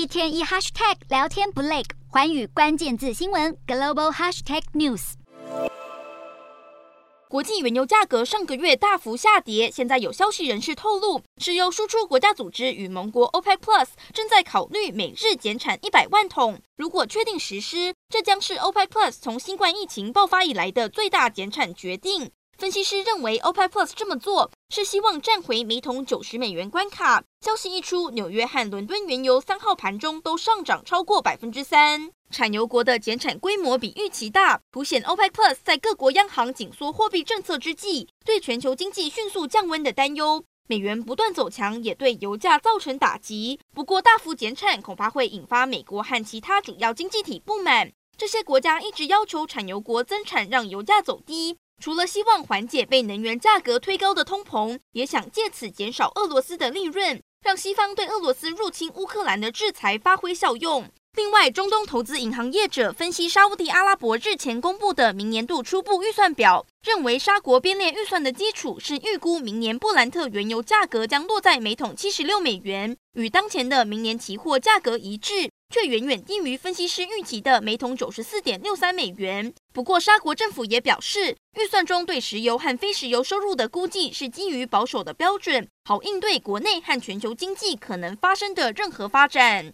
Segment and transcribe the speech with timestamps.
[0.00, 5.12] 一天一 hashtag 聊天不累，环宇关键字新闻 global hashtag news。
[7.28, 16.58] 国际原油价格上个月大幅下跌，现在有消息人士透露，石油输出国家组织与盟国 OPEC Plus 正在考虑每日减产一百万桶。
[16.78, 22.30] 如果确定实施，这将是 OPEC Plus 从新冠疫情爆发以来的最大减产决定。
[22.60, 27.24] 分析师认为，OPEC Plus 这么做是希望站回每桶九十美元关卡。
[27.40, 32.10] 消息一出，纽约和伦敦原油三号盘中都上涨超过百分之三。
[32.30, 40.44] 产油国的减产规模比预期大，凸显 OPEC Plus 在各国央行紧缩货币政策之际，对全球经济迅速降温的担忧。
[40.68, 43.58] 美元不断走强，也对油价造成打击。
[43.74, 47.90] 不过，大幅减产恐怕会引发美国和其他主要经济体不满。
[48.18, 51.56] 这些国家一直要求产油国增产，让油价走低。
[51.80, 60.90] 除了希望缓解被能源价格推高的通膨，也想借此减少俄罗斯的利润，让西方对俄罗斯入侵乌克兰的制裁发挥效用。
[61.16, 79.52] 另外，中东投资银行业者分析沙乌地阿拉伯日前公布的明年度初步预算表，认为沙国编列预算的基础是预估明年布兰特原油价格将落在每桶七十六美元，与当前的明年期货价格一致，却远远低于分析师预期的每桶九十四点六三美元。
[79.72, 89.66] 不过，沙国政府也表示，预算中对石油和非石油收入的估计是基于保守的标准，好应对国内和全球经济可能发生的任何发展。